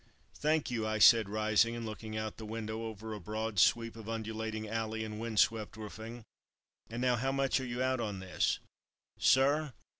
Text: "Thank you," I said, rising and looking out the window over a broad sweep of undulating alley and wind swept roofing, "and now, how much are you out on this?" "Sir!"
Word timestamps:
"Thank 0.35 0.71
you," 0.71 0.87
I 0.87 0.97
said, 0.97 1.29
rising 1.29 1.75
and 1.75 1.85
looking 1.85 2.17
out 2.17 2.37
the 2.37 2.43
window 2.47 2.85
over 2.87 3.13
a 3.13 3.19
broad 3.19 3.59
sweep 3.59 3.95
of 3.95 4.09
undulating 4.09 4.67
alley 4.67 5.03
and 5.05 5.19
wind 5.19 5.39
swept 5.39 5.77
roofing, 5.77 6.23
"and 6.89 7.03
now, 7.03 7.17
how 7.17 7.31
much 7.31 7.59
are 7.59 7.67
you 7.67 7.83
out 7.83 7.99
on 7.99 8.17
this?" 8.19 8.57
"Sir!" 9.19 9.73